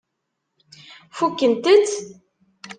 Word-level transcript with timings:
Fukkent-t? 1.17 1.91